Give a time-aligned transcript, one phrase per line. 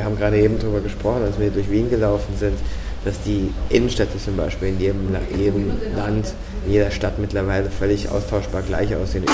[0.00, 2.58] Wir haben gerade eben darüber gesprochen, als wir durch Wien gelaufen sind,
[3.04, 6.32] dass die Innenstädte zum Beispiel in jedem, jedem Land,
[6.64, 9.26] in jeder Stadt mittlerweile völlig austauschbar gleich aussehen.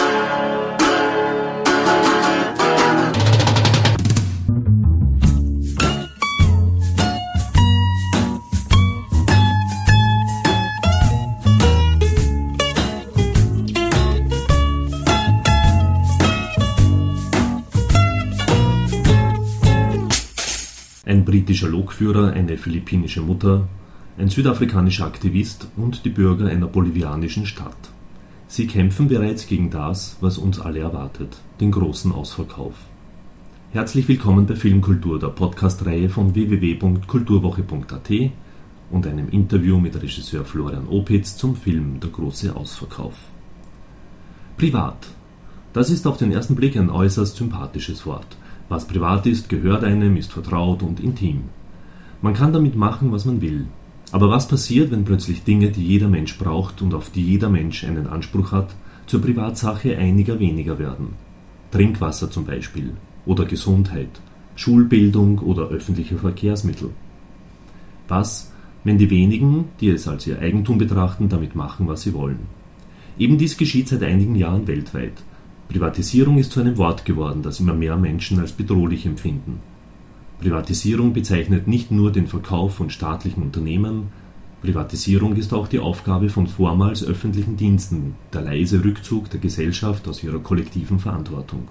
[21.67, 23.69] Lokführer, eine philippinische Mutter,
[24.19, 27.77] ein südafrikanischer Aktivist und die Bürger einer bolivianischen Stadt.
[28.48, 32.74] Sie kämpfen bereits gegen das, was uns alle erwartet, den großen Ausverkauf.
[33.73, 38.10] Herzlich willkommen bei Filmkultur, der Podcast-Reihe von www.kulturwoche.at
[38.91, 43.16] und einem Interview mit Regisseur Florian Opitz zum Film Der große Ausverkauf.
[44.57, 45.09] Privat.
[45.73, 48.38] Das ist auf den ersten Blick ein äußerst sympathisches Wort.
[48.69, 51.45] Was privat ist, gehört einem, ist vertraut und intim.
[52.20, 53.66] Man kann damit machen, was man will.
[54.12, 57.85] Aber was passiert, wenn plötzlich Dinge, die jeder Mensch braucht und auf die jeder Mensch
[57.85, 58.74] einen Anspruch hat,
[59.07, 61.15] zur Privatsache einiger weniger werden?
[61.71, 62.93] Trinkwasser zum Beispiel
[63.24, 64.21] oder Gesundheit,
[64.55, 66.91] Schulbildung oder öffentliche Verkehrsmittel.
[68.09, 68.53] Was,
[68.84, 72.47] wenn die wenigen, die es als ihr Eigentum betrachten, damit machen, was sie wollen?
[73.19, 75.22] Eben dies geschieht seit einigen Jahren weltweit
[75.69, 79.60] Privatisierung ist zu einem Wort geworden, das immer mehr Menschen als bedrohlich empfinden.
[80.41, 84.09] Privatisierung bezeichnet nicht nur den Verkauf von staatlichen Unternehmen,
[84.62, 90.25] Privatisierung ist auch die Aufgabe von vormals öffentlichen Diensten, der leise Rückzug der Gesellschaft aus
[90.25, 91.69] ihrer kollektiven Verantwortung.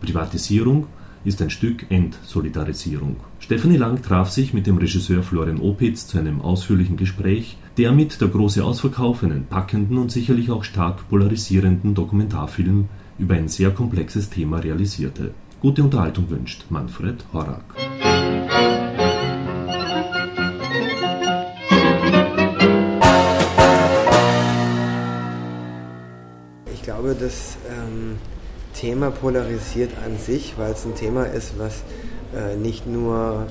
[0.00, 0.86] Privatisierung
[1.24, 3.16] ist ein Stück Entsolidarisierung.
[3.40, 8.20] Stefanie Lang traf sich mit dem Regisseur Florian Opitz zu einem ausführlichen Gespräch, der mit
[8.20, 14.30] Der große Ausverkauf einen packenden und sicherlich auch stark polarisierenden Dokumentarfilm über ein sehr komplexes
[14.30, 15.32] Thema realisierte.
[15.60, 17.64] Gute Unterhaltung wünscht Manfred Horak.
[26.72, 28.16] Ich glaube, das ähm,
[28.74, 31.82] Thema polarisiert an sich, weil es ein Thema ist, was
[32.34, 33.46] äh, nicht nur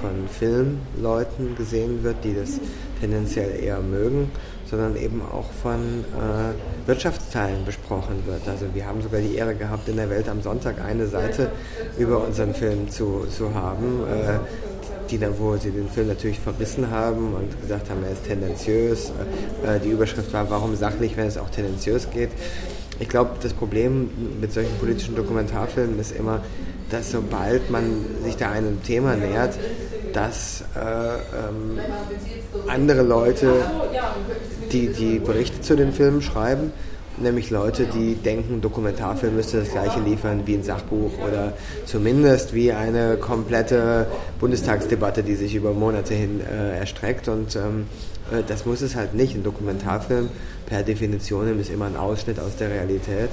[0.00, 2.58] von Filmleuten gesehen wird, die das
[3.00, 4.30] tendenziell eher mögen,
[4.70, 8.46] sondern eben auch von äh, Wirtschaftsteilen besprochen wird.
[8.46, 11.50] Also wir haben sogar die Ehre gehabt, in der Welt am Sonntag eine Seite
[11.98, 14.38] über unseren Film zu, zu haben, äh,
[15.10, 19.10] die dann, wo sie den Film natürlich verrissen haben und gesagt haben, er ist tendenziös.
[19.66, 22.30] Äh, die Überschrift war, warum sachlich, wenn es auch tendenziös geht.
[23.00, 24.10] Ich glaube, das Problem
[24.40, 26.42] mit solchen politischen Dokumentarfilmen ist immer,
[26.90, 29.58] dass sobald man sich da einem Thema nähert,
[30.12, 31.78] dass äh, ähm,
[32.66, 33.52] andere Leute,
[34.72, 36.72] die die Berichte zu den Filmen schreiben,
[37.20, 41.52] nämlich Leute, die denken, Dokumentarfilm müsste das gleiche liefern wie ein Sachbuch oder
[41.84, 44.06] zumindest wie eine komplette
[44.38, 47.28] Bundestagsdebatte, die sich über Monate hin äh, erstreckt.
[47.28, 47.86] Und ähm,
[48.32, 49.34] äh, das muss es halt nicht.
[49.34, 50.28] Ein Dokumentarfilm
[50.66, 53.30] per Definition ist immer ein Ausschnitt aus der Realität,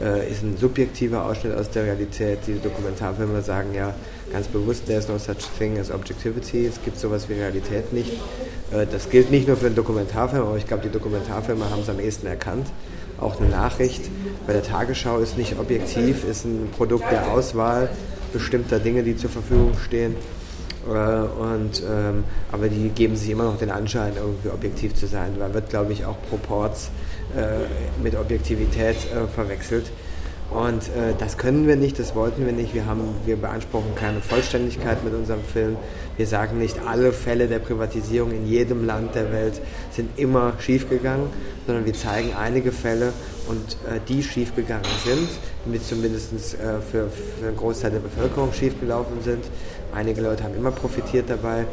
[0.00, 2.40] äh, ist ein subjektiver Ausschnitt aus der Realität.
[2.46, 3.94] Die Dokumentarfilme sagen ja
[4.32, 6.66] ganz bewusst, there's no such thing as objectivity.
[6.66, 8.12] Es gibt sowas wie Realität nicht.
[8.72, 11.88] Äh, das gilt nicht nur für einen Dokumentarfilm, aber ich glaube, die Dokumentarfilme haben es
[11.88, 12.66] am ehesten erkannt.
[13.20, 14.02] Auch eine Nachricht
[14.46, 17.88] bei der Tagesschau ist nicht objektiv, ist ein Produkt der Auswahl
[18.32, 20.14] bestimmter Dinge, die zur Verfügung stehen.
[20.86, 25.36] Äh, und, ähm, aber die geben sich immer noch den Anschein, irgendwie objektiv zu sein.
[25.38, 26.90] Da wird, glaube ich, auch Proports
[27.36, 29.90] äh, mit Objektivität äh, verwechselt.
[30.50, 32.72] Und äh, das können wir nicht, das wollten wir nicht.
[32.72, 35.76] Wir, haben, wir beanspruchen keine Vollständigkeit mit unserem Film.
[36.16, 39.60] Wir sagen nicht, alle Fälle der Privatisierung in jedem Land der Welt
[39.90, 41.26] sind immer schiefgegangen,
[41.66, 43.12] sondern wir zeigen einige Fälle
[43.46, 45.28] und äh, die schiefgegangen sind,
[45.66, 49.44] die zumindest äh, für, für einen Großteil der Bevölkerung schiefgelaufen sind.
[49.94, 51.66] Einige Leute haben immer profitiert dabei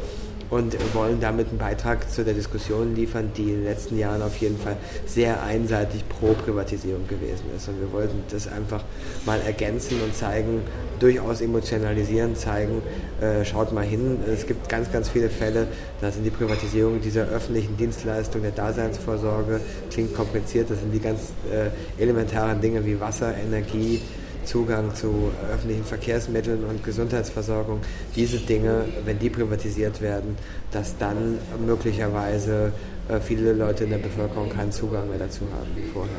[0.50, 4.38] und wollen damit einen Beitrag zu der Diskussion liefern, die in den letzten Jahren auf
[4.38, 7.68] jeden Fall sehr einseitig pro Privatisierung gewesen ist.
[7.68, 8.84] Und wir wollten das einfach
[9.26, 10.62] mal ergänzen und zeigen,
[11.00, 12.82] durchaus emotionalisieren, zeigen,
[13.22, 15.68] äh, schaut mal hin, es gibt ganz, ganz viele Fälle,
[16.02, 19.59] da sind die Privatisierung dieser öffentlichen Dienstleistung, der Daseinsvorsorge,
[19.91, 24.02] klingt kompliziert, das sind die ganz äh, elementaren Dinge wie Wasser, Energie,
[24.46, 27.82] Zugang zu öffentlichen Verkehrsmitteln und Gesundheitsversorgung,
[28.16, 30.38] diese Dinge, wenn die privatisiert werden,
[30.72, 32.72] dass dann möglicherweise
[33.09, 36.16] äh, viele Leute in der Bevölkerung keinen Zugang mehr dazu haben wie vorher.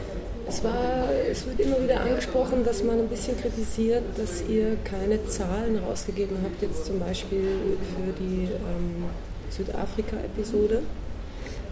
[0.48, 5.26] Es, war, es wird immer wieder angesprochen, dass man ein bisschen kritisiert, dass ihr keine
[5.26, 9.04] Zahlen rausgegeben habt, jetzt zum Beispiel für die ähm,
[9.50, 10.82] Südafrika-Episode.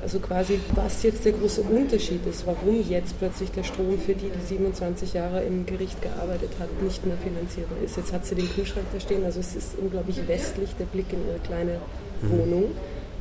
[0.05, 4.29] Also quasi, was jetzt der große Unterschied ist, warum jetzt plötzlich der Strom für die,
[4.29, 7.97] die 27 Jahre im Gericht gearbeitet hat, nicht mehr finanzierbar ist.
[7.97, 11.27] Jetzt hat sie den Kühlschrank da stehen, also es ist unglaublich westlich der Blick in
[11.27, 11.81] ihre kleine
[12.21, 12.31] mhm.
[12.31, 12.65] Wohnung.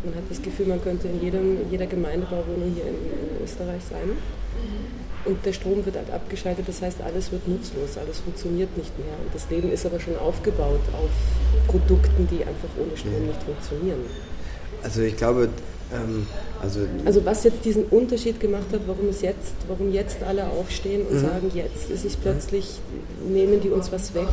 [0.03, 4.17] Man hat das Gefühl, man könnte in, jedem, jeder Gemeindebauwohnung hier in, in Österreich sein.
[5.23, 9.15] Und der Strom wird halt abgeschaltet, das heißt, alles wird nutzlos, alles funktioniert nicht mehr.
[9.23, 11.11] Und das Leben ist aber schon aufgebaut auf
[11.65, 14.01] Produkten, die einfach ohne Strom nicht funktionieren.
[14.83, 15.47] Also ich glaube,
[15.93, 16.27] ähm,
[16.61, 21.05] also, also was jetzt diesen Unterschied gemacht hat, warum es jetzt, warum jetzt alle aufstehen
[21.05, 21.21] und mhm.
[21.21, 22.79] sagen, jetzt ist es plötzlich,
[23.27, 24.27] nehmen die uns was weg.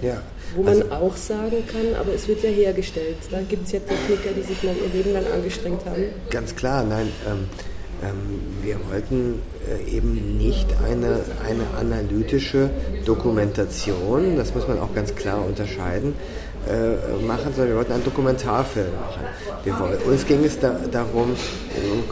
[0.00, 0.22] Ja.
[0.56, 3.16] Wo man also, auch sagen kann, aber es wird ja hergestellt.
[3.30, 6.04] Da gibt es ja Techniker, die sich mal ihr Leben lang angestrengt haben.
[6.30, 7.08] Ganz klar, nein.
[7.26, 7.48] Ähm,
[8.02, 12.70] ähm, wir wollten äh, eben nicht eine, eine analytische
[13.04, 16.14] Dokumentation, das muss man auch ganz klar unterscheiden,
[16.68, 19.22] äh, machen, sondern wir wollten einen Dokumentarfilm machen.
[19.64, 19.74] Wir
[20.06, 21.30] uns ging es da, darum,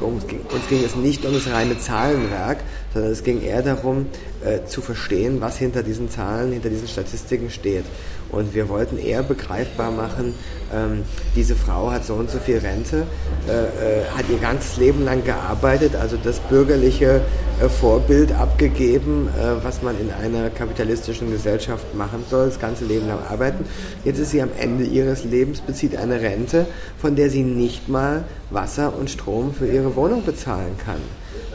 [0.00, 2.58] uns ging, uns ging es nicht um das reine Zahlenwerk,
[2.93, 4.07] sondern es ging eher darum,
[4.45, 7.85] äh, zu verstehen, was hinter diesen Zahlen, hinter diesen Statistiken steht.
[8.31, 10.35] Und wir wollten eher begreifbar machen,
[10.73, 11.03] ähm,
[11.35, 13.05] diese Frau hat so und so viel Rente,
[13.49, 17.23] äh, äh, hat ihr ganzes Leben lang gearbeitet, also das bürgerliche
[17.61, 23.09] äh, Vorbild abgegeben, äh, was man in einer kapitalistischen Gesellschaft machen soll, das ganze Leben
[23.09, 23.65] lang arbeiten.
[24.05, 26.67] Jetzt ist sie am Ende ihres Lebens, bezieht eine Rente,
[26.99, 31.01] von der sie nicht mal Wasser und Strom für ihre Wohnung bezahlen kann.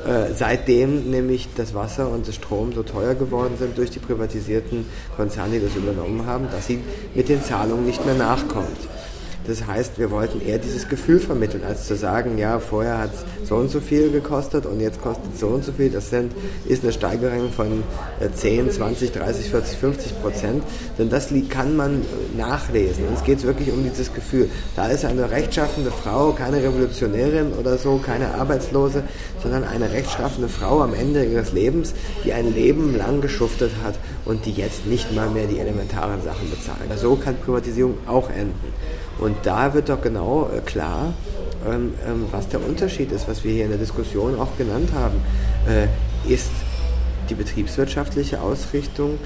[0.06, 4.86] Äh, seitdem nämlich das Wasser und das Strom so teuer geworden sind durch die privatisierten
[5.16, 6.80] Konzerne, die das übernommen haben, dass sie
[7.16, 8.78] mit den Zahlungen nicht mehr nachkommt.
[9.48, 13.48] Das heißt, wir wollten eher dieses Gefühl vermitteln, als zu sagen, ja, vorher hat es
[13.48, 15.90] so und so viel gekostet und jetzt kostet es so und so viel.
[15.90, 16.34] Das sind,
[16.66, 17.84] ist eine Steigerung von
[18.34, 20.64] 10, 20, 30, 40, 50 Prozent.
[20.98, 22.02] Denn das kann man
[22.38, 23.08] nachlesen.
[23.08, 24.50] Und es geht wirklich um dieses Gefühl.
[24.76, 29.04] Da ist eine rechtschaffende Frau, keine Revolutionärin oder so, keine Arbeitslose,
[29.42, 31.94] sondern eine rechtschaffende Frau am Ende ihres Lebens,
[32.24, 33.96] die ein Leben lang geschuftet hat
[34.26, 37.00] und die jetzt nicht mal mehr die elementaren Sachen bezahlt.
[37.00, 38.74] So kann Privatisierung auch enden.
[39.20, 41.14] Und da wird doch genau äh, klar,
[41.68, 45.22] ähm, ähm, was der Unterschied ist, was wir hier in der Diskussion auch genannt haben.
[45.68, 45.88] Äh,
[46.32, 46.52] ist
[47.30, 49.18] die betriebswirtschaftliche Ausrichtung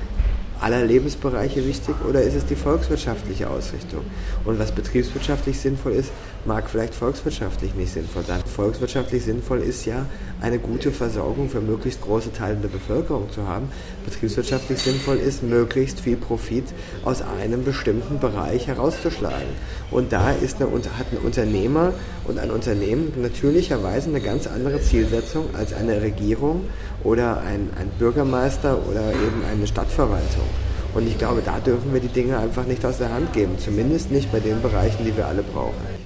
[0.60, 4.02] aller Lebensbereiche wichtig oder ist es die volkswirtschaftliche Ausrichtung?
[4.46, 6.12] Und was betriebswirtschaftlich sinnvoll ist,
[6.46, 8.42] mag vielleicht volkswirtschaftlich nicht sinnvoll sein.
[8.46, 10.06] Volkswirtschaftlich sinnvoll ist ja,
[10.42, 13.70] eine gute Versorgung für möglichst große Teile der Bevölkerung zu haben.
[14.06, 16.66] Betriebswirtschaftlich sinnvoll ist, möglichst viel Profit
[17.04, 19.50] aus einem bestimmten Bereich herauszuschlagen.
[19.92, 21.94] Und da ist eine, hat ein Unternehmer
[22.30, 26.66] und ein Unternehmen natürlicherweise eine ganz andere Zielsetzung als eine Regierung
[27.04, 30.48] oder ein, ein Bürgermeister oder eben eine Stadtverwaltung.
[30.94, 34.12] Und ich glaube, da dürfen wir die Dinge einfach nicht aus der Hand geben, zumindest
[34.12, 36.00] nicht bei den Bereichen, die wir alle brauchen.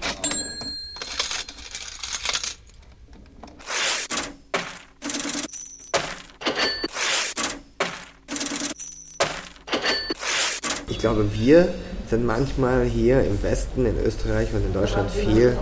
[11.04, 11.68] glaube, wir
[12.14, 15.58] sind manchmal hier im Westen, in Österreich und in Deutschland viel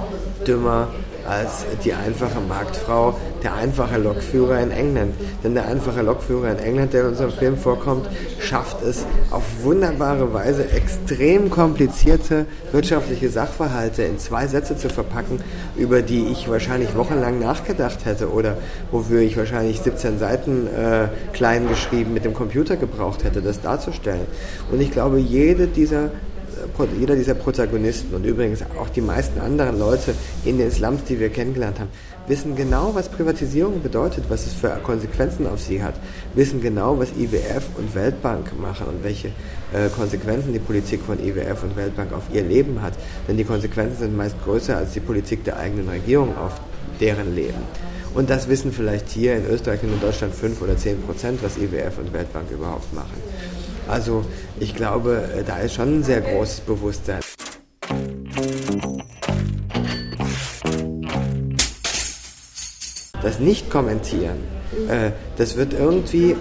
[0.46, 0.90] dümmer
[1.26, 5.14] als die einfache Marktfrau, der einfache Lokführer in England.
[5.44, 8.10] Denn der einfache Lokführer in England, der in unserem Film vorkommt,
[8.40, 15.40] schafft es auf wunderbare Weise, extrem komplizierte wirtschaftliche Sachverhalte in zwei Sätze zu verpacken,
[15.78, 18.58] über die ich wahrscheinlich wochenlang nachgedacht hätte oder
[18.92, 24.26] wofür ich wahrscheinlich 17 Seiten äh, klein geschrieben mit dem Computer gebraucht hätte, das darzustellen.
[24.72, 26.10] Und ich glaube, jede dieser
[27.00, 30.14] jeder dieser Protagonisten und übrigens auch die meisten anderen Leute
[30.46, 31.90] in den Slums, die wir kennengelernt haben,
[32.28, 35.96] wissen genau, was Privatisierung bedeutet, was es für Konsequenzen auf sie hat,
[36.36, 39.30] wissen genau, was IWF und Weltbank machen und welche
[39.74, 42.94] äh, Konsequenzen die Politik von IWF und Weltbank auf ihr Leben hat.
[43.28, 46.62] Denn die Konsequenzen sind meist größer als die Politik der eigenen Regierung auf
[47.00, 47.62] deren Leben.
[48.14, 51.58] Und das wissen vielleicht hier in Österreich und in Deutschland 5 oder 10 Prozent, was
[51.58, 53.16] IWF und Weltbank überhaupt machen.
[53.92, 54.24] Also
[54.58, 57.20] ich glaube, äh, da ist schon ein sehr großes Bewusstsein.
[63.22, 64.38] Das Nicht-Kommentieren,
[64.88, 66.36] äh, das wird irgendwie äh,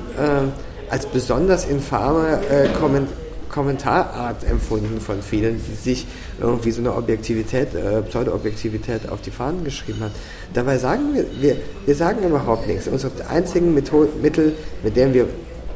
[0.90, 3.08] als besonders infame äh, Komment
[3.50, 6.06] Kommentarart empfunden von vielen, die sich
[6.40, 10.12] irgendwie so eine Objektivität, äh, Pseudo-Objektivität auf die Fahnen geschrieben hat.
[10.54, 12.86] Dabei sagen wir, wir, wir sagen überhaupt nichts.
[12.86, 14.54] Unsere einzigen Methoden, Mittel,
[14.84, 15.26] mit denen wir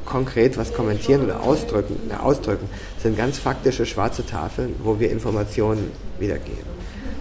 [0.05, 2.69] konkret was kommentieren oder ausdrücken, äh, ausdrücken,
[3.03, 6.75] sind ganz faktische schwarze Tafeln, wo wir Informationen wiedergeben.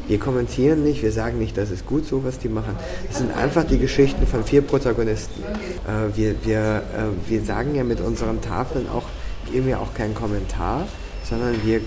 [0.07, 2.75] Wir kommentieren nicht, wir sagen nicht, das ist gut so, was die machen.
[3.09, 5.41] Es sind einfach die Geschichten von vier Protagonisten.
[5.43, 9.05] Äh, wir, wir, äh, wir sagen ja mit unseren Tafeln auch,
[9.51, 10.87] geben ja auch keinen Kommentar,
[11.23, 11.79] sondern wir,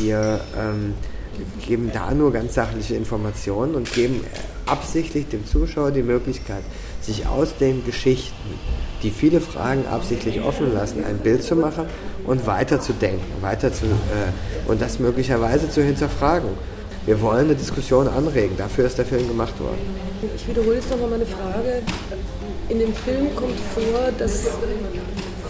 [0.00, 0.94] wir ähm,
[1.66, 4.24] geben da nur ganz sachliche Informationen und geben
[4.66, 6.62] absichtlich dem Zuschauer die Möglichkeit,
[7.00, 8.34] sich aus den Geschichten,
[9.02, 11.86] die viele Fragen absichtlich offen lassen, ein Bild zu machen
[12.24, 16.50] und weiterzudenken, weiter zu, äh, und das möglicherweise zu hinterfragen.
[17.04, 19.78] Wir wollen eine Diskussion anregen, dafür ist der Film gemacht worden.
[20.36, 21.82] Ich wiederhole jetzt nochmal meine Frage.
[22.68, 24.46] In dem Film kommt vor, dass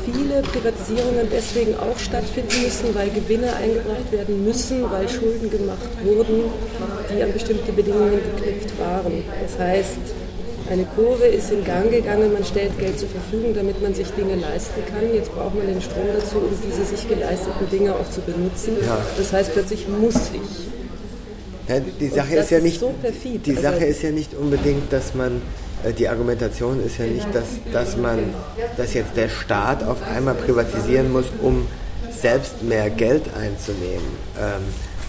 [0.04, 6.50] viele Privatisierungen deswegen auch stattfinden müssen, weil Gewinne eingebracht werden müssen, weil Schulden gemacht wurden,
[7.10, 9.24] die an bestimmte Bedingungen geknüpft waren.
[9.42, 9.98] Das heißt,
[10.70, 14.36] eine Kurve ist in Gang gegangen, man stellt Geld zur Verfügung, damit man sich Dinge
[14.36, 15.12] leisten kann.
[15.12, 18.76] Jetzt braucht man den Strom dazu, um diese sich geleisteten Dinge auch zu benutzen.
[18.80, 18.98] Ja.
[19.18, 20.72] Das heißt, plötzlich muss ich.
[21.68, 22.94] Ja, die Sache ist ja nicht, so
[23.44, 25.42] die Sache also, ist ja nicht unbedingt, dass man
[25.90, 28.18] die Argumentation ist ja nicht, dass, dass man,
[28.76, 31.66] dass jetzt der Staat auf einmal privatisieren muss, um
[32.10, 34.06] selbst mehr Geld einzunehmen,
[34.38, 34.62] ähm,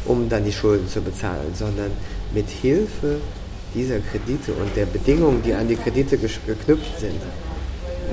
[0.05, 1.91] um dann die Schulden zu bezahlen, sondern
[2.33, 3.17] mit Hilfe
[3.75, 7.19] dieser Kredite und der Bedingungen, die an die Kredite geknüpft sind,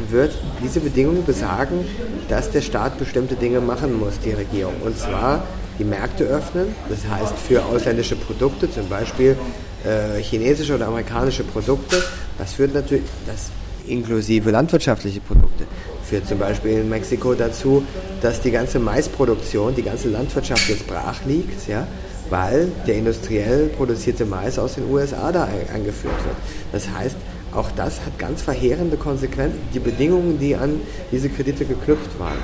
[0.08, 1.84] wird diese Bedingung besagen,
[2.28, 4.74] dass der Staat bestimmte Dinge machen muss, die Regierung.
[4.84, 5.44] Und zwar
[5.78, 9.36] die Märkte öffnen, das heißt für ausländische Produkte, zum Beispiel
[9.84, 12.02] äh, chinesische oder amerikanische Produkte,
[12.40, 13.50] das führt natürlich, das
[13.86, 15.64] inklusive landwirtschaftliche Produkte,
[16.02, 17.84] führt zum Beispiel in Mexiko dazu,
[18.22, 21.86] dass die ganze Maisproduktion, die ganze Landwirtschaft jetzt brach liegt, ja,
[22.30, 26.36] weil der industriell produzierte Mais aus den USA da eingeführt wird.
[26.72, 27.16] Das heißt,
[27.52, 30.80] auch das hat ganz verheerende Konsequenzen, die Bedingungen, die an
[31.12, 32.38] diese Kredite geknüpft waren.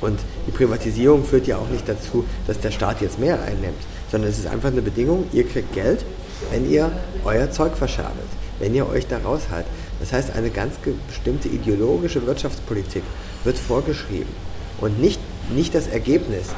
[0.00, 4.30] Und die Privatisierung führt ja auch nicht dazu, dass der Staat jetzt mehr einnimmt, sondern
[4.30, 6.04] es ist einfach eine Bedingung, ihr kriegt Geld,
[6.50, 6.90] wenn ihr
[7.24, 8.28] euer Zeug verschabelt,
[8.60, 9.70] wenn ihr euch da raushaltet.
[9.98, 10.76] Das heißt, eine ganz
[11.08, 13.02] bestimmte ideologische Wirtschaftspolitik
[13.44, 14.32] wird vorgeschrieben
[14.80, 15.20] und nicht
[15.54, 16.48] nicht das Ergebnis.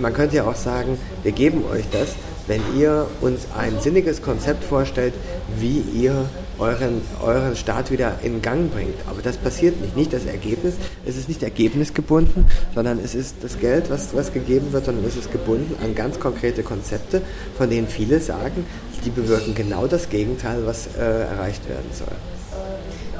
[0.00, 2.14] Man könnte ja auch sagen, wir geben euch das,
[2.46, 5.14] wenn ihr uns ein sinniges Konzept vorstellt,
[5.58, 8.96] wie ihr euren, euren Staat wieder in Gang bringt.
[9.08, 9.96] Aber das passiert nicht.
[9.96, 10.74] Nicht das Ergebnis.
[11.06, 15.16] Es ist nicht ergebnisgebunden, sondern es ist das Geld, was, was gegeben wird, sondern es
[15.16, 17.22] ist gebunden an ganz konkrete Konzepte,
[17.56, 18.66] von denen viele sagen,
[19.04, 22.08] die bewirken genau das Gegenteil, was äh, erreicht werden soll.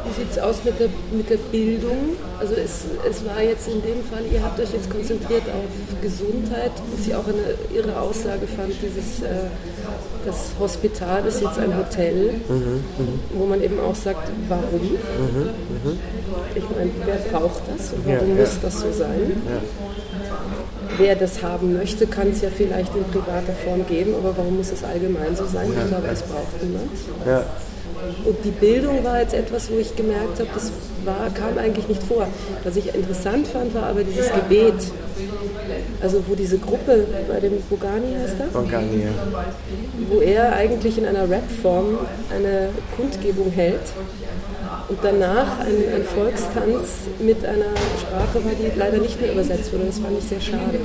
[0.04, 2.16] Wie sieht es aus mit der, mit der Bildung?
[2.38, 6.72] Also es, es war jetzt in dem Fall, ihr habt euch jetzt konzentriert auf Gesundheit,
[6.90, 9.49] was ich auch eine irre Aussage fand, dieses, äh,
[10.25, 13.20] das Hospital ist jetzt ein Hotel, mhm, mhm.
[13.34, 14.80] wo man eben auch sagt, warum?
[14.80, 15.42] Mhm,
[15.84, 15.99] mhm.
[16.54, 18.60] ich meine, wer braucht das und warum ja, muss ja.
[18.62, 19.42] das so sein?
[19.46, 19.60] Ja.
[21.00, 24.71] Wer das haben möchte, kann es ja vielleicht in privater Form geben, aber warum muss
[24.71, 25.69] es allgemein so sein?
[25.69, 26.90] Ich glaube, es braucht niemand.
[27.26, 27.45] Ja.
[28.25, 30.71] Und die Bildung war jetzt etwas, wo ich gemerkt habe, das
[31.07, 32.26] war, kam eigentlich nicht vor.
[32.64, 34.75] Was ich interessant fand, war aber dieses Gebet.
[36.02, 38.47] Also wo diese Gruppe bei dem Bogani heißt er?
[38.47, 39.11] Bogani, ja.
[40.11, 41.99] Wo er eigentlich in einer Rap-Form
[42.35, 43.80] eine Kundgebung hält
[44.90, 49.85] und danach ein, ein, Volkstanz mit einer Sprache war, die leider nicht mehr übersetzt wurde.
[49.87, 50.80] Das fand ich sehr schade.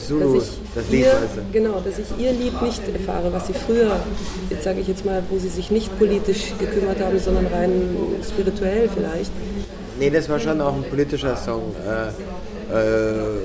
[0.00, 1.12] Zulu, dass ich das Lied, ihr,
[1.52, 4.00] Genau, dass ich ihr Lied nicht erfahre, was sie früher,
[4.48, 7.72] jetzt sage ich jetzt mal, wo sie sich nicht politisch gekümmert haben, sondern rein
[8.26, 9.30] spirituell vielleicht.
[9.98, 11.74] Nee, das war schon auch ein politischer Song.
[11.86, 13.36] Äh, äh,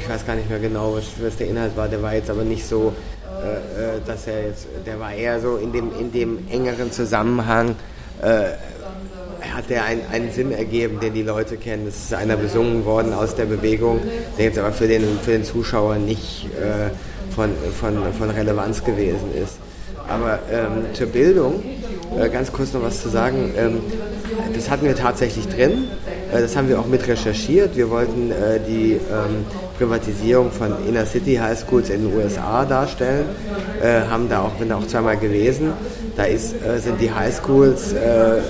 [0.00, 1.86] ich weiß gar nicht mehr genau, was, was, der Inhalt war.
[1.86, 2.92] Der war jetzt aber nicht so,
[3.44, 7.76] äh, äh dass er jetzt, der war eher so in dem, in dem engeren Zusammenhang
[8.22, 8.52] äh,
[9.66, 11.86] hat der einen, einen Sinn ergeben, den die Leute kennen.
[11.88, 14.00] Es ist einer besungen worden aus der Bewegung,
[14.38, 16.90] der jetzt aber für den, für den Zuschauer nicht äh,
[17.34, 19.58] von, von, von Relevanz gewesen ist.
[20.08, 21.64] Aber ähm, zur Bildung,
[22.16, 23.80] äh, ganz kurz noch was zu sagen, ähm,
[24.54, 25.88] das hatten wir tatsächlich drin.
[26.32, 27.76] Äh, das haben wir auch mit recherchiert.
[27.76, 29.44] Wir wollten äh, die ähm,
[29.78, 33.24] Privatisierung von Inner City High Schools in den USA darstellen.
[33.82, 35.72] Äh, haben da auch, bin da auch zweimal gewesen.
[36.16, 38.40] Da ist, äh, sind die Highschools, äh, äh,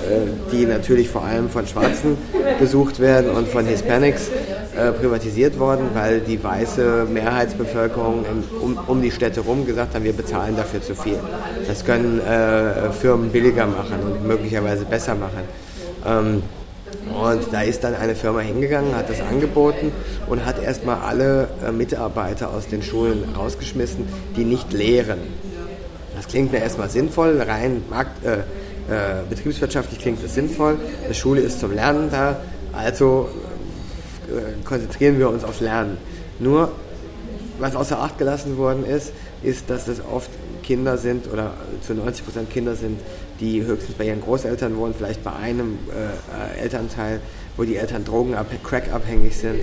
[0.51, 2.17] die natürlich vor allem von Schwarzen
[2.59, 4.29] besucht werden und von Hispanics
[4.77, 10.05] äh, privatisiert worden, weil die weiße Mehrheitsbevölkerung in, um, um, die Städte rum gesagt haben,
[10.05, 11.19] wir bezahlen dafür zu viel.
[11.67, 15.41] Das können äh, Firmen billiger machen und möglicherweise besser machen.
[16.05, 16.43] Ähm,
[17.21, 19.91] und da ist dann eine Firma hingegangen, hat das angeboten
[20.27, 24.07] und hat erstmal alle äh, Mitarbeiter aus den Schulen rausgeschmissen,
[24.37, 25.19] die nicht lehren.
[26.29, 28.39] Klingt mir erstmal sinnvoll, rein markt, äh,
[28.89, 30.77] äh, betriebswirtschaftlich klingt es sinnvoll.
[31.03, 32.37] Eine Schule ist zum Lernen da,
[32.73, 33.29] also
[34.27, 35.97] äh, konzentrieren wir uns aufs Lernen.
[36.39, 36.71] Nur
[37.59, 40.29] was außer Acht gelassen worden ist, ist, dass es oft
[40.63, 42.99] Kinder sind oder zu 90 Prozent Kinder sind,
[43.39, 47.21] die höchstens bei ihren Großeltern wohnen, vielleicht bei einem äh, Elternteil,
[47.55, 49.61] wo die Eltern Drogen crackabhängig sind.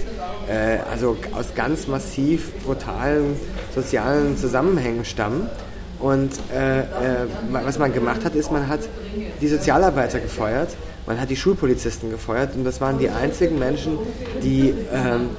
[0.48, 3.36] Äh, also aus ganz massiv brutalen
[3.74, 5.48] sozialen Zusammenhängen stammen.
[6.04, 6.84] Und äh, äh
[7.50, 8.80] was man gemacht hat, ist, man hat
[9.40, 10.68] die Sozialarbeiter gefeuert,
[11.06, 13.96] man hat die Schulpolizisten gefeuert und das waren die einzigen Menschen,
[14.42, 15.30] die, ähm,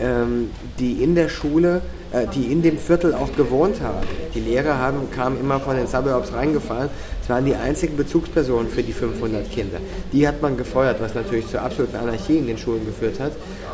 [0.00, 1.82] ähm, die in der Schule
[2.14, 4.06] äh, die in dem Viertel auch gewohnt haben.
[4.36, 6.88] Die Lehrer haben, kamen immer von den Suburbs reingefahren.
[7.20, 9.78] Es waren die einzigen Bezugspersonen für die 500 Kinder.
[10.12, 13.32] Die hat man gefeuert, was natürlich zur absoluten Anarchie in den Schulen geführt hat.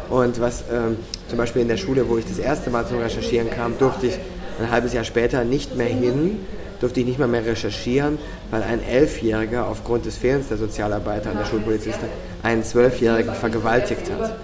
[0.08, 0.96] Und was ähm,
[1.28, 4.18] zum Beispiel in der Schule, wo ich das erste Mal zum Recherchieren kam, durfte ich
[4.60, 6.38] ein halbes Jahr später nicht mehr hin,
[6.80, 8.18] durfte ich nicht mehr, mehr recherchieren,
[8.50, 12.08] weil ein Elfjähriger aufgrund des Fehlens der Sozialarbeiter und der Schulpolizisten
[12.42, 14.36] einen Zwölfjährigen vergewaltigt hat.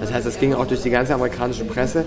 [0.00, 2.04] Das heißt, das ging auch durch die ganze amerikanische Presse.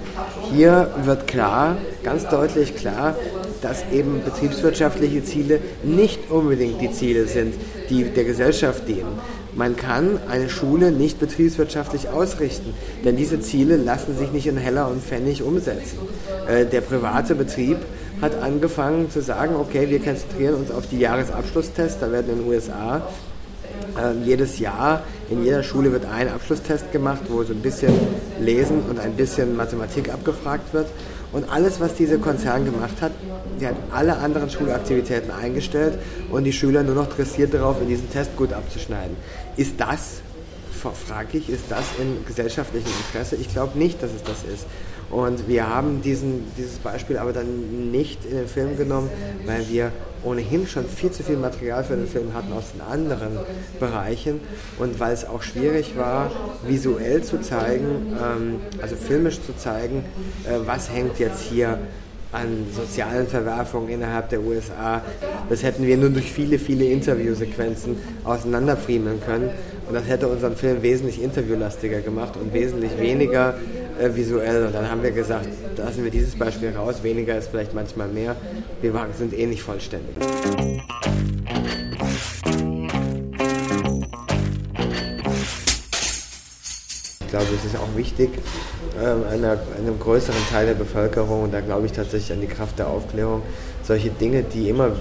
[0.53, 3.15] Hier wird klar, ganz deutlich klar,
[3.61, 7.55] dass eben betriebswirtschaftliche Ziele nicht unbedingt die Ziele sind,
[7.89, 9.19] die der Gesellschaft dienen.
[9.55, 14.89] Man kann eine Schule nicht betriebswirtschaftlich ausrichten, denn diese Ziele lassen sich nicht in Heller
[14.89, 15.97] und Pfennig umsetzen.
[16.47, 17.77] Äh, der private Betrieb
[18.21, 22.47] hat angefangen zu sagen, okay, wir konzentrieren uns auf die Jahresabschlusstests, da werden in den
[22.47, 23.07] USA
[23.99, 27.93] ähm, jedes Jahr in jeder Schule wird ein Abschlusstest gemacht, wo so ein bisschen
[28.41, 30.87] Lesen und ein bisschen Mathematik abgefragt wird.
[31.31, 33.11] Und alles, was dieser Konzern gemacht hat,
[33.59, 35.97] der hat alle anderen Schulaktivitäten eingestellt
[36.29, 39.15] und die Schüler nur noch dressiert darauf, in diesen Test gut abzuschneiden.
[39.55, 40.21] Ist das,
[41.07, 43.35] frage ich, ist das in gesellschaftlichem Interesse?
[43.35, 44.65] Ich glaube nicht, dass es das ist.
[45.09, 49.09] Und wir haben diesen, dieses Beispiel aber dann nicht in den Film genommen,
[49.45, 49.91] weil wir
[50.23, 53.39] ohnehin schon viel zu viel Material für den Film hatten aus den anderen
[53.79, 54.39] Bereichen
[54.79, 56.31] und weil es auch schwierig war,
[56.67, 60.03] visuell zu zeigen, ähm, also filmisch zu zeigen,
[60.45, 61.79] äh, was hängt jetzt hier
[62.31, 65.01] an sozialen Verwerfungen innerhalb der USA.
[65.49, 69.49] Das hätten wir nur durch viele, viele Interviewsequenzen auseinanderfriemeln können.
[69.87, 73.55] Und das hätte unseren Film wesentlich interviewlastiger gemacht und wesentlich weniger
[74.01, 74.65] äh, visuell.
[74.65, 77.03] Und dann haben wir gesagt, lassen wir dieses Beispiel raus.
[77.03, 78.35] Weniger ist vielleicht manchmal mehr.
[78.81, 80.15] Wir sind eh nicht vollständig.
[87.21, 88.29] Ich glaube, es ist auch wichtig,
[89.01, 92.77] ähm, einer, einem größeren Teil der Bevölkerung, und da glaube ich tatsächlich an die Kraft
[92.77, 93.41] der Aufklärung,
[93.83, 94.91] solche Dinge, die immer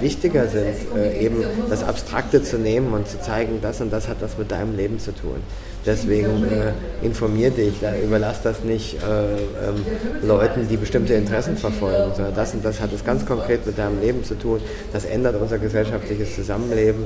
[0.00, 4.18] wichtiger sind, äh, eben das Abstrakte zu nehmen und zu zeigen, das und das hat
[4.20, 5.42] was mit deinem Leben zu tun.
[5.88, 6.72] Deswegen äh,
[7.02, 9.82] informier dich, überlass das nicht äh, ähm,
[10.22, 13.98] Leuten, die bestimmte Interessen verfolgen, sondern das und das hat es ganz konkret mit deinem
[14.02, 14.60] Leben zu tun.
[14.92, 17.04] Das ändert unser gesellschaftliches Zusammenleben.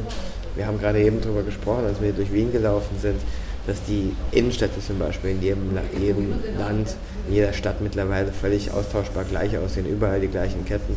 [0.57, 3.21] Wir haben gerade eben darüber gesprochen, als wir durch Wien gelaufen sind,
[3.69, 6.97] dass die Innenstädte zum Beispiel in jedem, jedem Land,
[7.29, 10.97] in jeder Stadt mittlerweile völlig austauschbar gleich aussehen, überall die gleichen Ketten,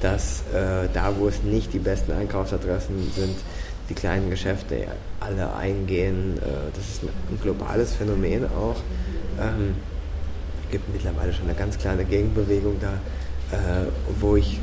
[0.00, 3.36] dass äh, da, wo es nicht die besten Einkaufsadressen sind,
[3.88, 4.86] die kleinen Geschäfte
[5.20, 6.38] alle eingehen.
[6.38, 8.76] Äh, das ist ein globales Phänomen auch.
[9.40, 9.74] Ähm,
[10.70, 12.94] gibt mittlerweile schon eine ganz kleine Gegenbewegung da,
[13.56, 13.86] äh,
[14.20, 14.58] wo ich,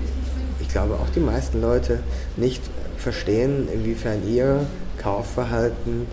[0.59, 1.99] ich glaube, auch die meisten Leute
[2.36, 2.62] nicht
[2.97, 4.65] verstehen, inwiefern ihr
[4.97, 6.07] Kaufverhalten,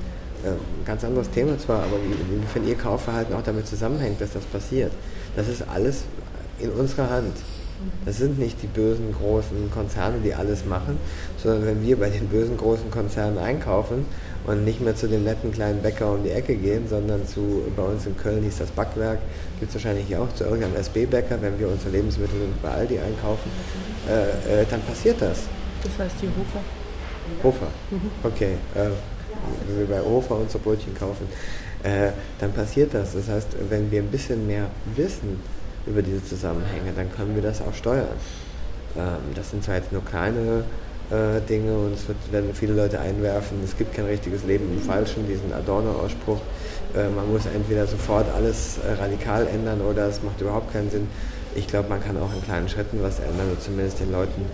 [0.44, 1.96] äh, ein ganz anderes Thema zwar, aber
[2.32, 4.92] inwiefern ihr Kaufverhalten auch damit zusammenhängt, dass das passiert.
[5.36, 6.04] Das ist alles
[6.58, 7.36] in unserer Hand.
[8.04, 10.98] Das sind nicht die bösen großen Konzerne, die alles machen,
[11.36, 14.06] sondern wenn wir bei den bösen großen Konzernen einkaufen
[14.46, 17.82] und nicht mehr zu dem netten kleinen Bäcker um die Ecke gehen, sondern zu, bei
[17.82, 19.18] uns in Köln hieß das Backwerk,
[19.58, 23.50] gibt es wahrscheinlich hier auch zu irgendeinem SB-Bäcker, wenn wir unsere Lebensmittel bei Aldi einkaufen,
[24.08, 25.40] äh, äh, dann passiert das.
[25.82, 26.62] Das heißt die Hofer?
[27.42, 28.10] Hofer, mhm.
[28.24, 28.54] okay.
[28.74, 28.90] Äh,
[29.66, 31.26] wenn wir bei Hofer unsere Brötchen kaufen,
[31.82, 33.14] äh, dann passiert das.
[33.14, 34.66] Das heißt, wenn wir ein bisschen mehr
[34.96, 35.40] wissen,
[35.86, 38.16] über diese Zusammenhänge, dann können wir das auch steuern.
[38.96, 40.64] Ähm, das sind zwar jetzt nur kleine
[41.10, 44.80] äh, Dinge und es wird, werden viele Leute einwerfen, es gibt kein richtiges Leben im
[44.80, 46.40] Falschen, diesen Adorno-Ausspruch.
[46.96, 51.08] Äh, man muss entweder sofort alles äh, radikal ändern oder es macht überhaupt keinen Sinn.
[51.54, 54.46] Ich glaube, man kann auch in kleinen Schritten was ändern oder zumindest den Leuten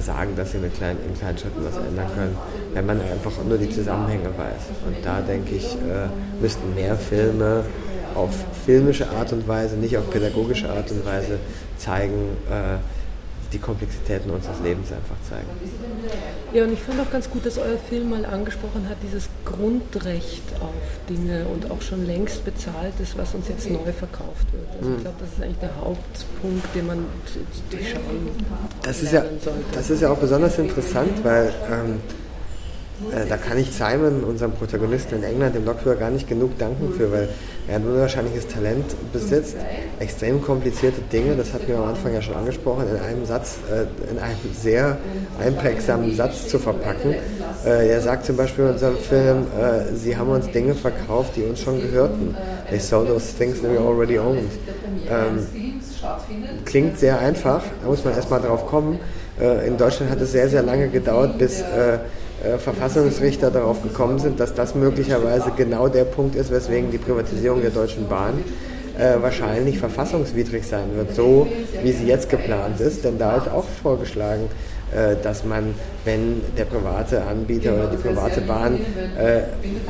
[0.00, 2.36] sagen, dass sie mit kleinen, in kleinen Schritten was ändern können,
[2.74, 4.86] wenn man einfach nur die Zusammenhänge weiß.
[4.86, 6.08] Und da denke ich, äh,
[6.40, 7.64] müssten mehr Filme
[8.14, 8.30] auf
[8.64, 11.38] filmische Art und Weise, nicht auf pädagogische Art und Weise
[11.78, 12.78] zeigen, äh,
[13.52, 15.48] die Komplexitäten unseres Lebens einfach zeigen.
[16.52, 20.42] Ja, und ich fand auch ganz gut, dass euer Film mal angesprochen hat, dieses Grundrecht
[20.60, 20.74] auf
[21.08, 24.68] Dinge und auch schon längst bezahlt ist, was uns jetzt neu verkauft wird.
[24.76, 25.02] Also ich hm.
[25.02, 27.06] glaube, das ist eigentlich der Hauptpunkt, den man
[27.70, 28.02] durchschauen
[28.82, 29.64] das ist ja, sollte.
[29.72, 32.27] Das ist ja auch besonders interessant, weil ähm, äh,
[33.28, 37.12] da kann ich Simon, unserem Protagonisten in England, dem Lokführer, gar nicht genug danken für,
[37.12, 37.28] weil
[37.68, 39.56] er ein unwahrscheinliches Talent besitzt,
[40.00, 44.10] extrem komplizierte Dinge, das hatten wir am Anfang ja schon angesprochen, in einem Satz, äh,
[44.10, 44.96] in einem sehr
[45.40, 47.14] einprägsamen Satz zu verpacken.
[47.64, 51.42] Äh, er sagt zum Beispiel in unserem Film, äh, sie haben uns Dinge verkauft, die
[51.42, 52.36] uns schon gehörten.
[52.70, 54.50] They sold those things that we already owned.
[55.10, 55.46] Ähm,
[56.64, 58.98] klingt sehr einfach, da muss man erstmal drauf kommen.
[59.40, 61.62] Äh, in Deutschland hat es sehr, sehr lange gedauert, bis
[62.44, 66.98] äh, äh, Verfassungsrichter darauf gekommen sind, dass das möglicherweise genau der Punkt ist, weswegen die
[66.98, 68.44] Privatisierung der Deutschen Bahn
[69.20, 71.46] wahrscheinlich verfassungswidrig sein wird, so
[71.84, 73.04] wie sie jetzt geplant ist.
[73.04, 74.48] Denn da ist auch vorgeschlagen,
[75.22, 75.72] dass man,
[76.04, 78.80] wenn der private Anbieter oder die private Bahn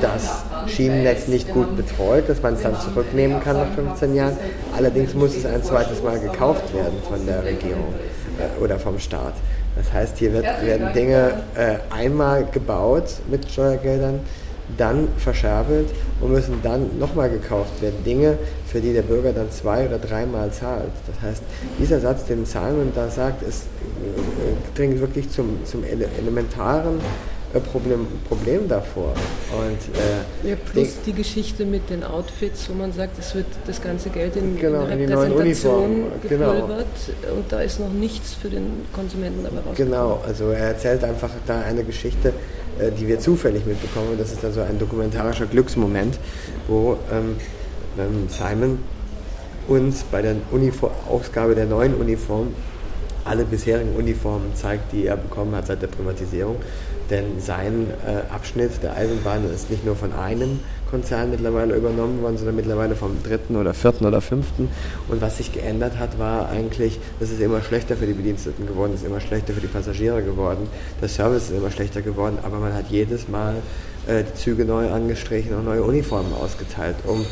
[0.03, 4.37] das Schienennetz nicht gut betreut, dass man es dann zurücknehmen kann nach 15 Jahren.
[4.77, 7.95] Allerdings muss es ein zweites Mal gekauft werden von der Regierung
[8.61, 9.33] oder vom Staat.
[9.79, 14.21] Das heißt, hier wird, werden Dinge äh, einmal gebaut mit Steuergeldern,
[14.77, 15.89] dann verscherbelt
[16.21, 18.05] und müssen dann nochmal gekauft werden.
[18.05, 18.37] Dinge,
[18.67, 20.91] für die der Bürger dann zwei oder dreimal zahlt.
[21.07, 21.43] Das heißt,
[21.79, 27.01] dieser Satz, den Simon da sagt, ist, äh, dringt wirklich zum, zum elementaren
[27.73, 29.15] Problem, Problem davor.
[29.57, 33.47] Und, äh, ja, plus die, die, Geschichte mit den Outfits, wo man sagt, es wird
[33.67, 36.53] das ganze Geld in, genau, in, in die neuen Uniformen genau.
[36.53, 39.93] und da ist noch nichts für den Konsumenten dabei rausgekommen.
[39.93, 42.35] Genau, also er erzählt einfach da eine Geschichte,
[42.79, 44.17] äh, die wir zufällig mitbekommen.
[44.19, 46.19] Das ist dann so ein dokumentarischer Glücksmoment,
[46.67, 47.37] wo ähm,
[47.99, 48.79] ähm Simon
[49.69, 52.49] uns bei der Uniform, Ausgabe der neuen Uniform
[53.29, 56.57] alle bisherigen Uniformen zeigt, die er bekommen hat seit der Privatisierung.
[57.11, 60.61] Denn sein äh, Abschnitt der Eisenbahn ist nicht nur von einem
[60.91, 64.69] Konzern mittlerweile übernommen worden, sondern mittlerweile vom dritten oder vierten oder fünften.
[65.09, 68.95] Und was sich geändert hat, war eigentlich, dass es immer schlechter für die Bediensteten geworden
[68.95, 70.69] ist, immer schlechter für die Passagiere geworden.
[71.01, 73.57] Der Service ist immer schlechter geworden, aber man hat jedes Mal
[74.07, 77.25] äh, die Züge neu angestrichen und neue Uniformen ausgeteilt, um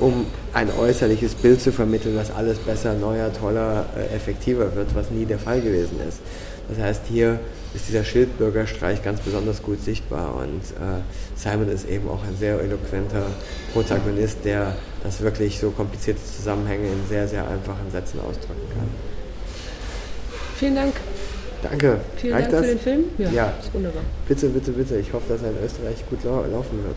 [0.00, 5.10] um ein äußerliches Bild zu vermitteln, dass alles besser, neuer, toller, äh, effektiver wird, was
[5.10, 6.20] nie der Fall gewesen ist.
[6.68, 7.38] Das heißt, hier
[7.74, 11.02] ist dieser Schildbürgerstreich ganz besonders gut sichtbar und äh,
[11.36, 13.26] Simon ist eben auch ein sehr eloquenter
[13.72, 18.88] Protagonist, der das wirklich so komplizierte Zusammenhänge in sehr, sehr einfachen Sätzen ausdrücken kann.
[20.56, 20.94] Vielen Dank.
[21.62, 21.98] Danke.
[22.16, 22.70] Vielen Reicht Dank das?
[22.70, 23.04] für den Film.
[23.18, 24.02] Ja, ja, ist wunderbar.
[24.28, 24.96] Bitte, bitte, bitte.
[24.96, 26.96] Ich hoffe, dass er in Österreich gut lau laufen wird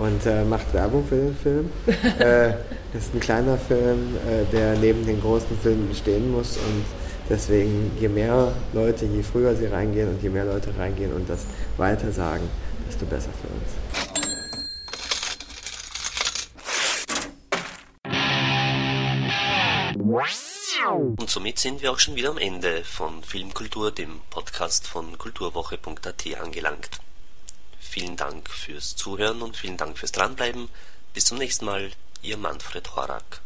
[0.00, 1.70] und äh, macht Werbung für den Film.
[2.18, 2.54] äh,
[2.92, 6.84] das ist ein kleiner Film, äh, der neben den großen Filmen stehen muss und
[7.28, 11.46] deswegen je mehr Leute, je früher sie reingehen und je mehr Leute reingehen und das
[11.76, 12.48] weiter sagen,
[12.88, 13.90] desto besser für uns.
[21.18, 26.40] Und somit sind wir auch schon wieder am Ende von Filmkultur, dem Podcast von kulturwoche.at
[26.42, 26.88] angelangt.
[27.90, 30.68] Vielen Dank fürs Zuhören und vielen Dank fürs Dranbleiben.
[31.12, 31.90] Bis zum nächsten Mal,
[32.22, 33.40] Ihr Manfred Horak.